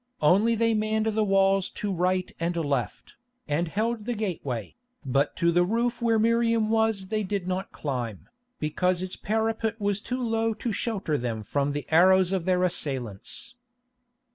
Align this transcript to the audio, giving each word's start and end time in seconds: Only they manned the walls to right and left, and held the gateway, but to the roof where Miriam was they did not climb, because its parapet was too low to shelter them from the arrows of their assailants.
Only 0.23 0.55
they 0.55 0.73
manned 0.73 1.05
the 1.05 1.23
walls 1.23 1.69
to 1.69 1.93
right 1.93 2.33
and 2.39 2.55
left, 2.57 3.13
and 3.47 3.67
held 3.67 4.05
the 4.05 4.15
gateway, 4.15 4.75
but 5.05 5.35
to 5.35 5.51
the 5.51 5.63
roof 5.63 6.01
where 6.01 6.17
Miriam 6.17 6.71
was 6.71 7.09
they 7.09 7.21
did 7.21 7.47
not 7.47 7.71
climb, 7.71 8.27
because 8.57 9.03
its 9.03 9.15
parapet 9.15 9.79
was 9.79 10.01
too 10.01 10.23
low 10.23 10.55
to 10.55 10.71
shelter 10.71 11.19
them 11.19 11.43
from 11.43 11.71
the 11.73 11.85
arrows 11.91 12.31
of 12.31 12.45
their 12.45 12.63
assailants. 12.63 13.53